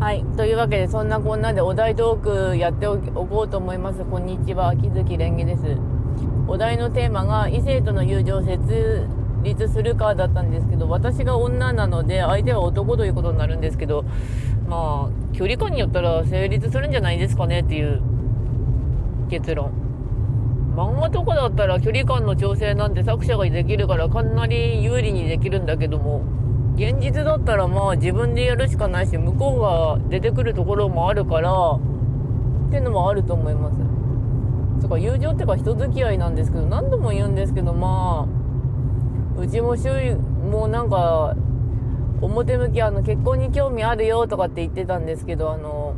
[0.00, 0.24] はい。
[0.36, 4.04] というわけで、そんなこんなでお題トークやっておこうと思います。
[4.04, 4.72] こんにちは。
[4.76, 5.76] 木月蓮華です。
[6.46, 9.08] お題のテーマが、異性との友情を設
[9.42, 14.04] 立するかだったんですけど、私が女なので、相手は男ということになるんですけど、
[14.68, 18.00] まあ、距離感によったら成立するんじゃないですかねっていう
[19.28, 19.72] 結論。
[20.76, 26.22] 漫画とかだったら距離感の調整なんて作者ができるからかなり有利にできるんだけども、
[26.78, 33.78] 現実だったらまあ自分でやるしかないし向こうが出てくるところもあるからっていうのもあると思います。
[34.80, 38.28] とか友情っていうか人付き合いなんですけど何度も言うんですけどま
[39.36, 41.34] あうちも周囲もなんか
[42.20, 45.96] 表向きあの結婚に興味あるよとかって言ってたんですけどあの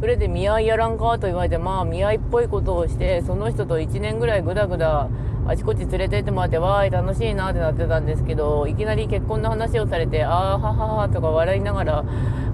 [0.00, 5.10] それで見合いやらんかと言われてまあ見合いっぽいことをしてその人と1年ぐらいグダグダ
[5.48, 12.04] あちこち連れてってもらって、わーい、楽しいなってなってたんですけど、いきなり結婚の話をされて、あーはははとか笑いながら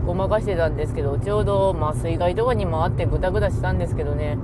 [0.06, 4.38] ごまかしてたんですけど、ちょうど、まあ、水害とかにもあってぐだぐだしたんですけどね、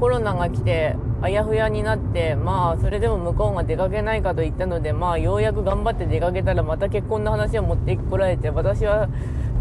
[0.00, 9.08] コロナが来て、あやふやになって、まあ、それでも向こうが出かけないかと言ったので、まあ、ようやく頑張って出かけたら、また結婚の話を持ってこられて、私は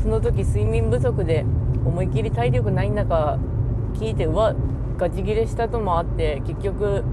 [0.02, 1.46] その時睡眠不足で、
[1.86, 3.38] 思いっきり体力ない中、
[3.94, 4.56] 聞いて、うわ、
[4.98, 7.04] ガチギレしたともあって、結局、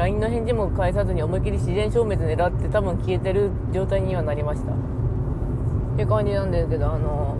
[0.00, 4.72] LINE の返事も返さずに思いっきり自然消滅狙って多分消えてる状態にはなりました。
[4.72, 7.36] って感じなんですけどあの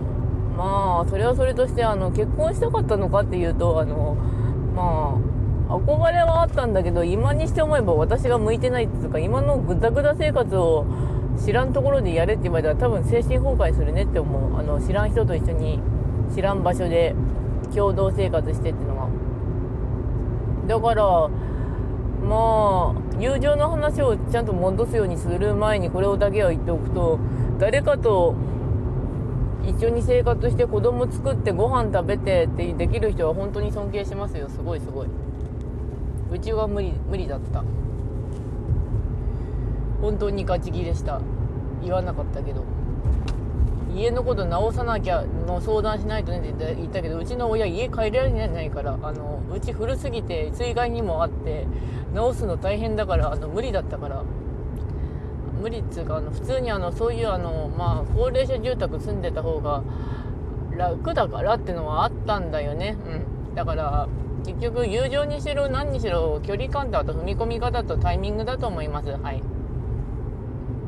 [0.55, 4.15] まあそれはそれとしてあの結婚したかったのかっていうとあの
[4.75, 5.17] ま
[5.69, 10.85] あ憧れはあったんだけど今にして思えば私が向いてないっていうか今のぐだぐだ生活を
[11.43, 14.59] 知らんところでやれって言われたら多分精神崩壊するねって思う。
[14.59, 15.79] あの知らん人と一緒に
[16.31, 17.15] 知らん場所で
[17.73, 19.09] 共同生活してっていうのは。
[20.67, 21.29] だから
[22.21, 27.19] まあ友情の話をちゃんと戻すようにする前にこれをだけは言っておくと
[27.59, 28.35] 誰かと
[29.63, 35.07] 一緒に生活して子供作ってご飯食べてってできる人は本当に尊敬しますよすごいすごい。
[36.31, 37.63] うちは無理無理だった。
[40.01, 41.21] 本当にガチギレした。
[41.83, 42.63] 言わなかったけど。
[43.95, 51.67] 家のこと直さなきゃの相談しないとねって言ったけどうちの親家帰れられないからあのうち古すぎて水害にもあって
[52.13, 54.23] 直すの大変だからあの無理だったから。
[55.61, 59.83] 無理っつうかあの普通にあのそういうあのまあ高齢者住宅住んでた方が
[60.75, 62.97] 楽だからってのはあったんだよね。
[63.05, 63.55] うん。
[63.55, 64.07] だから
[64.43, 69.11] 結局友情にしろ何にしろ距離感とあと踏み込み方とタイミングだと思います。
[69.11, 69.43] はい。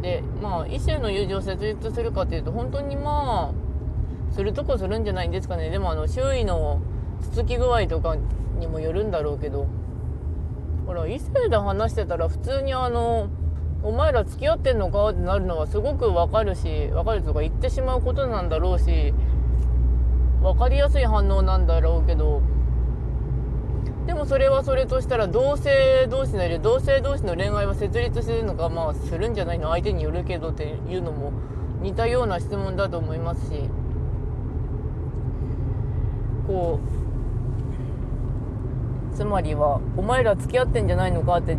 [0.04, 5.72] でまあ異性の友情を設立するかというと本当にまあするとこするんじゃないんですかね。
[5.72, 6.82] でもあの周囲の
[7.22, 8.16] つつき具合とか
[8.60, 9.66] にもよるんだろうけど。
[10.86, 13.30] ほら異性で話してたら普通にあの
[13.84, 19.14] お前ら付き合ってんのかってなるのはすごくわかるしわかるとか言ってしまうことなんだろうし
[20.42, 22.42] 分かりやすい反応なんだろうけど。
[24.06, 29.70] でもそれはそれとしたら同性同士のり同性同士の恋愛は設立するのかまあするんじゃないの？
[29.70, 31.32] 相手によるけどっていうのも
[31.82, 33.70] 似たような質問だと思いますし
[36.48, 36.80] こ
[39.14, 41.58] うつまりはお前ら付き合ってんじゃないのかって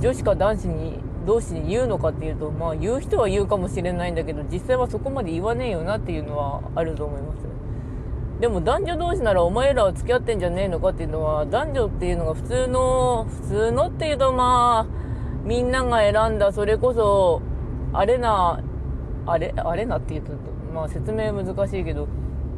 [0.00, 7.44] 女子か男子に同士に言うのかっていうとまあ言う人は言うかもしれないんだけど実際はそこまで言わねえよなっていうのはあると思います。
[8.40, 17.42] でも男女同士ならお前らは付き合ってんじゃねえのかっていうのは男女っていうのが普通の普通のっていうとまあみんなが選んだそれこそ
[17.92, 18.62] あれな
[19.26, 20.32] あれあれなっていうと
[20.74, 22.08] まあ説明難しいけど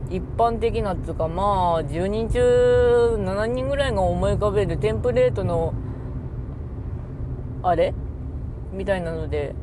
[0.08, 5.74] 一般的なっていうかまあ10人中7人ぐらいが思い浮かべるテンプレートの
[7.62, 7.92] あれ？
[8.72, 9.54] みたいなので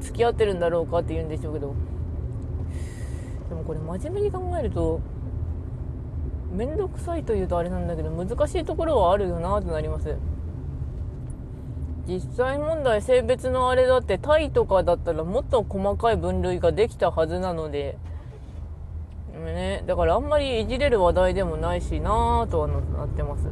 [0.00, 1.74] 付き合ってるんだろうかって言うんでしょうけど
[3.50, 5.00] でもこれ真面目に考えると
[6.52, 10.16] 面倒くさいというとあれなんだけど難しいところはあるよなとなります。
[12.06, 17.98] 実際問題性別のあれだってタイとかだったらもっと細かい分類ができたはずなので
[19.32, 23.44] ね、だからあんまりいじれる話題でもないしなぁとはなってます。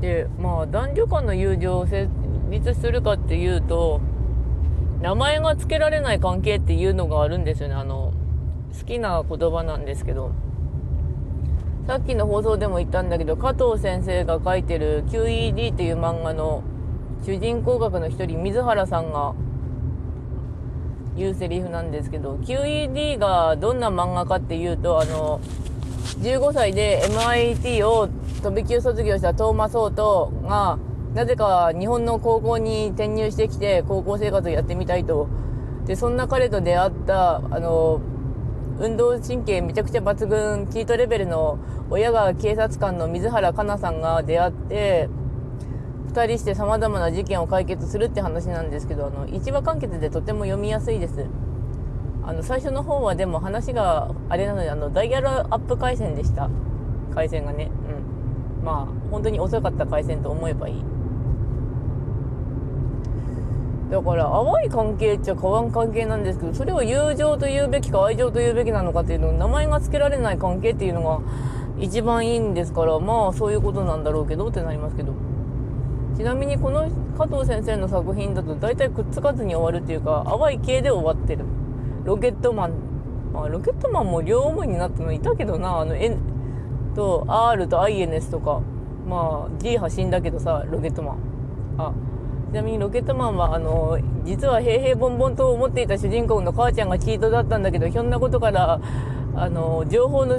[0.00, 2.08] でまあ男女間の友情を成
[2.50, 4.00] 立するかっていうと
[5.00, 7.74] 名前が付けられない関係っていうのがあるんですよね。
[7.74, 8.07] あの
[8.76, 10.32] 好きな言葉なんですけど
[11.86, 16.62] さっきの放送でも言ったんだけど加藤先生が書いてる QED っていう漫画の
[17.24, 19.34] 主人公格の一人水原さんが
[21.16, 25.40] 言うセリフなんですけど QED がどんな漫画かっていうとあの
[26.20, 28.08] 15歳で MIT を
[28.42, 30.78] 飛び級卒業したトーマス・オートが
[31.14, 35.28] なぜか日本の高校に転入してきて高校生活をやってみたいと。
[35.86, 38.02] でそんな彼と出会ったあの
[38.80, 41.58] 運動神経めちゃくちゃ抜群キートレベルの
[41.90, 45.08] 親が警察官の水原香奈さんが出会って
[46.12, 51.26] 2人してさまざまな事件を解決するって話なんですけどあの1話完結でとても読みやすいです。
[52.24, 56.50] あの最初の方はでも話があれなのであのダイヤルアップ回線でした。
[57.14, 57.70] 回線がね。
[58.60, 58.64] うん。
[58.64, 60.84] まあ本当に遅かった回線と思えばいい。
[63.90, 71.20] だから淡い関係っちゃ変わん関係なんですけどそれを友情と言うべきか愛情と言うべきなのかっていうのを名前が付けられない関係っていうのが
[71.78, 75.14] 一番いいんですからまあそういうことなんだろうけどってなりますけど
[76.18, 81.44] ちなみにこの加藤先生の作品だと大体くっつかずに終わるっていうか淡い系で終わってる。
[82.04, 82.72] ロケットマン。
[83.32, 86.16] まあロケットマンも両思いになったのいたけどなあの N
[86.96, 88.60] と R と INS とか。
[89.08, 91.16] まあ G 派死んだけどさロケットマン。
[91.78, 91.92] あ
[92.50, 98.80] ちなみにロケットマンはあの実は平々凡々と思っていた主人公の母ちゃんがチートだったんだけどひょんなことから
[99.34, 100.38] あの情報の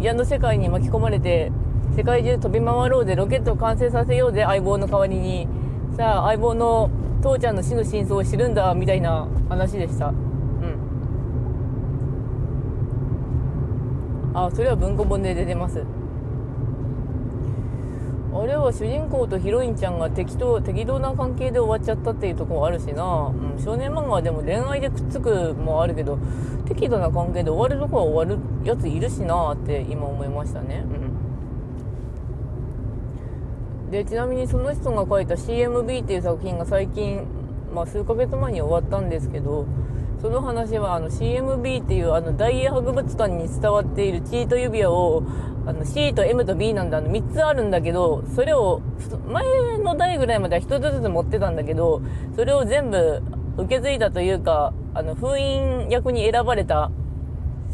[0.00, 1.50] 矢の世界に巻き込まれて
[1.96, 5.48] 世界中飛び回ろうでロケットを完成させようぜ相棒の代わりに。
[5.98, 6.88] さあ相棒の
[7.22, 10.06] 父ちゃんの死の真相を知るんだみたいな話でした。
[10.06, 10.14] うん。
[14.32, 15.82] あそれは文庫本で出てます。
[18.34, 26.18] あれは主人公とヒロインちゃんが適当適当な関係で終わっちゃったっていうところあるしな、うん、少年漫画はでも恋愛でくっつくもあるけど
[26.66, 30.84] 適度な関係で終わるとこは終わるやついるしなって今思いましたね。
[33.86, 33.90] うん。
[33.90, 37.26] でちなみにその人が書いた CMB っていう作品が最近、
[37.74, 39.66] まあ、数ヶ月前に終わったんですけど
[40.20, 45.22] その話はあの CMB っていうあの大英博物館に伝わっているチート指輪を
[45.64, 48.80] あの C と M と B なんだあの3つあるんだけどそれを
[49.28, 52.02] 前の代ぐらいまでは1つずつ持ってたんだけど
[52.34, 53.22] それを全部
[53.58, 56.90] 受け継いだというかあの封印役に選ばれた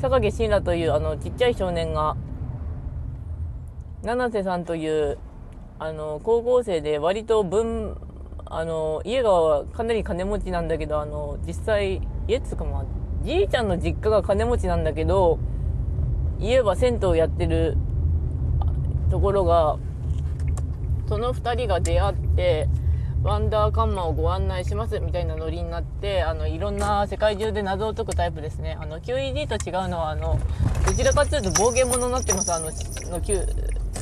[0.00, 2.16] 榊慎羅というあのちっちゃい少年が
[4.02, 5.18] 七瀬さんという
[5.78, 7.96] あの高校生で割と文
[8.44, 12.84] あの家がかなり金持ちなんだけどあの実際家つかまあ
[13.22, 15.38] じいちゃんの実家が金持ちなんだけど
[16.38, 17.76] 家は銭湯やってる
[19.10, 19.78] ところが
[21.08, 22.68] その2人が出会って
[23.22, 30.38] ワンダーカンマをご案内しますみたいなノリになってあのいろんな世界中で謎を解くタイプですねあの QED と違うのはあの
[30.86, 32.66] どちらかというと暴言者になってますあの
[33.10, 33.38] の Q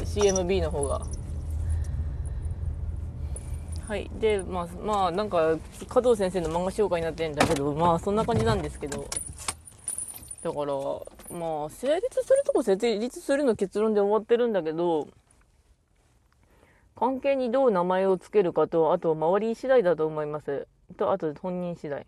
[0.04, 1.21] CMB の方が。
[3.86, 4.10] はい。
[4.20, 5.58] でまあまあなんか
[5.88, 9.08] 加藤先生の漫画紹介になってるんだけどまあそんな感じなんですけど。
[10.42, 10.74] だから
[11.38, 15.06] まあ成立するとこ成立するの結論で終わってるんだけど
[16.96, 20.66] 関係にどう名前を付けるかとあと周り次第だと思います。
[20.96, 22.06] とあと本人次第。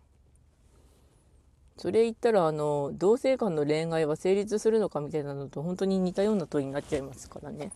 [1.77, 7.71] それ言ったらあの同性間の恋愛は成立するのかみたいなのと本当に似たような問いになっちゃいますからね。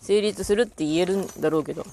[0.00, 1.84] 成立するって言えるんだろうけど。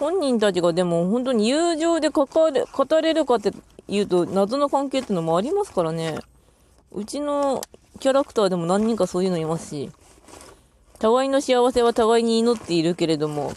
[0.00, 3.52] 本人たちがでも本当に友情で関われ語れるかって
[3.86, 6.18] 言うと謎の関係ってのもありますからね。
[6.90, 7.62] うちの
[8.00, 9.90] キャラクターでも何人かそういうのいますし、
[10.98, 13.52] 互いの幸せは互いに祈っているけれども、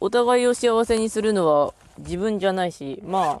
[0.00, 3.40] お互いを幸せにするのは自分じゃないし、ま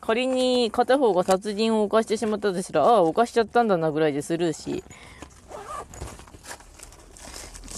[0.00, 4.84] 仮に片方が殺人を犯してしまったとしたら、ああ、犯しちゃったんだなぐらいでスルーし、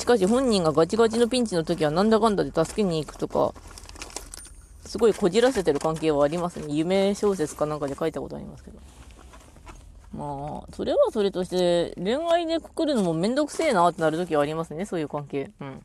[0.05, 3.55] しかし本人がガチガチのピンチの時はなんだかんだで助けに行くとか、
[4.85, 6.67] すごいこじらせてる関係はありますね。
[6.75, 8.79] 夢小説かなんかで書いたことありますけど。
[10.13, 15.51] まあ、それはそれとして、恋愛でくくるのもめんどくせえなってなる時はありますね、そういう関係。
[15.61, 15.83] うん。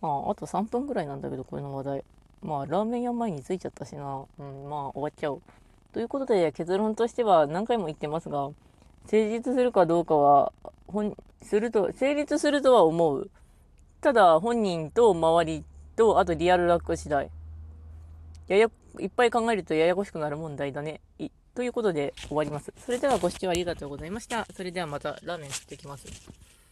[0.00, 2.04] まあ、あと3分ぐらいなんだけど、これの話題。
[2.40, 4.24] まあ、ラーメン屋前に着いちゃったしな。
[4.38, 5.42] うん、まあ、終わっちゃう。
[5.92, 8.48] ということで、結論としては何回も言ってますが、
[9.06, 10.52] 成立するかどうかは、
[10.88, 13.30] 本、すると、成立するとは思う。
[14.00, 15.64] ただ、本人と周り
[15.96, 17.30] と、あとリアルラック次第。
[18.48, 21.00] やや、いっぱい考えるとややこしくなる問題だね。
[21.18, 22.72] いということで終わります。
[22.76, 24.46] それではご視聴ありがとうございました。
[24.54, 26.06] それではまたラーメン食ってきます。